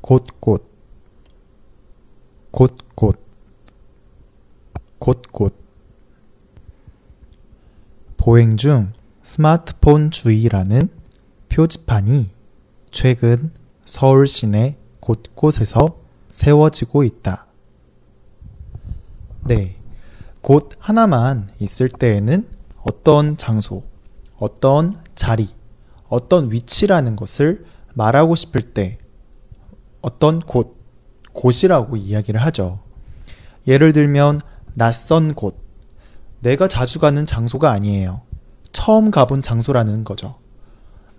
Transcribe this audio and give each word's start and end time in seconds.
곳곳 0.00 0.66
곳곳 2.50 3.18
곳곳 4.98 5.54
보행 8.16 8.56
중 8.56 8.92
스마트폰 9.22 10.10
주의라는 10.10 10.88
표지판이 11.48 12.30
최근 12.90 13.52
서울 13.84 14.26
시내 14.26 14.76
곳곳에서 15.00 15.98
세워지고 16.28 17.04
있다. 17.04 17.46
네. 19.46 19.76
곳 20.42 20.70
하나만 20.78 21.48
있을 21.58 21.88
때에는 21.88 22.48
어떤 22.82 23.36
장소, 23.36 23.84
어떤 24.36 24.94
자리, 25.14 25.48
어떤 26.08 26.50
위치라는 26.50 27.16
것을 27.16 27.64
말하고 27.94 28.34
싶을 28.34 28.62
때 28.62 28.98
어떤 30.00 30.40
곳, 30.40 30.76
곳이라고 31.32 31.96
이야기를 31.96 32.40
하죠. 32.42 32.80
예를 33.66 33.92
들면 33.92 34.40
낯선 34.74 35.34
곳, 35.34 35.56
내가 36.40 36.68
자주 36.68 36.98
가는 36.98 37.26
장소가 37.26 37.70
아니에요. 37.70 38.22
처음 38.72 39.10
가본 39.10 39.42
장소라는 39.42 40.04
거죠. 40.04 40.36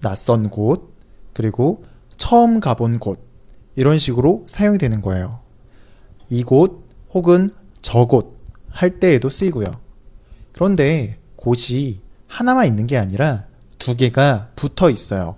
낯선 0.02 0.49
곳, 0.49 0.94
그리고 1.34 1.84
처음 2.17 2.59
가본 2.59 2.99
곳, 2.99 3.23
이런 3.75 3.98
식으로 3.98 4.44
사용이 4.48 4.77
되는 4.77 5.02
거예요. 5.02 5.39
이곳 6.30 6.88
혹은 7.13 7.50
저곳 7.81 8.39
할 8.70 9.00
때에도 9.00 9.30
쓰이고요. 9.30 9.67
그런데 10.53 11.20
곳이 11.36 12.02
하나만 12.27 12.67
있는 12.67 12.88
게 12.88 12.98
아니라 12.98 13.45
두 13.77 13.95
개가 13.95 14.50
붙어 14.55 14.89
있어요. 14.89 15.36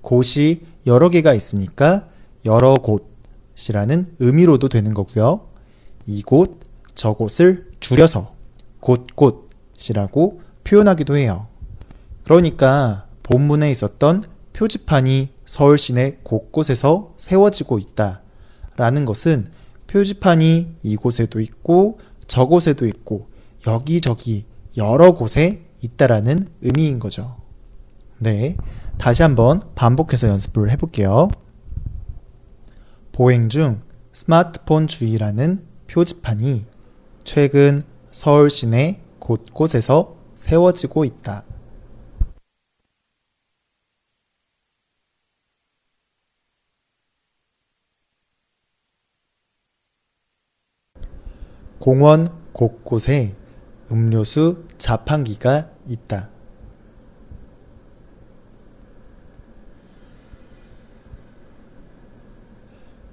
곳이 0.00 0.62
여러 0.86 1.08
개가 1.10 1.34
있으니까 1.34 2.08
여러 2.44 2.74
곳이라는 2.74 4.16
의미로도 4.18 4.68
되는 4.68 4.94
거고요. 4.94 5.48
이곳, 6.06 6.60
저곳을 6.94 7.70
줄여서 7.80 8.34
곳곳이라고 8.80 10.40
표현하기도 10.64 11.16
해요. 11.16 11.46
그러니까 12.24 13.06
본문에 13.22 13.70
있었던 13.70 14.24
표지판이 14.52 15.30
서울 15.44 15.78
시내 15.78 16.18
곳곳에서 16.22 17.14
세워지고 17.16 17.78
있다. 17.78 18.22
라는 18.76 19.04
것은 19.04 19.48
표지판이 19.86 20.76
이곳에도 20.82 21.40
있고 21.40 21.98
저곳에도 22.26 22.86
있고 22.86 23.28
여기저기 23.66 24.46
여러 24.76 25.12
곳에 25.12 25.66
있다라는 25.82 26.48
의미인 26.62 26.98
거죠. 26.98 27.36
네. 28.18 28.56
다시 28.98 29.22
한번 29.22 29.62
반복해서 29.74 30.28
연습을 30.28 30.70
해볼게요. 30.70 31.28
보행 33.20 33.50
중 33.50 33.82
스마트폰 34.14 34.86
주의라는 34.86 35.62
표지판이 35.88 36.64
최근 37.22 37.82
서울 38.10 38.48
시내 38.48 39.02
곳곳에서 39.18 40.16
세워지고 40.34 41.04
있다. 41.04 41.44
공원 51.78 52.26
곳곳에 52.54 53.34
음료수 53.92 54.64
자판기가 54.78 55.68
있다. 55.86 56.39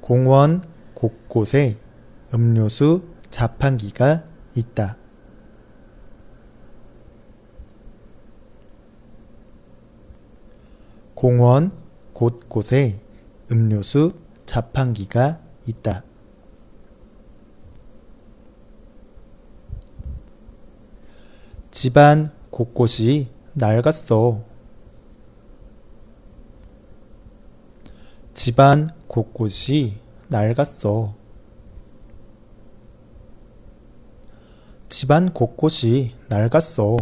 공원 0.08 0.64
곳곳에 0.94 1.76
음료수 2.34 3.04
자판기가 3.30 4.24
있다. 4.56 4.96
공원 11.14 11.74
곳곳에 12.14 13.02
음료수 13.52 14.14
자판기가 14.46 15.42
있다. 15.68 16.06
집안 21.70 22.32
곳곳이 22.50 23.28
낡았어. 23.56 24.42
집안 28.34 28.96
곳곳이 29.08 30.07
낡았어. 30.30 31.14
집안 34.90 35.34
곳곳이 35.34 36.16
낡았어. 36.30 36.98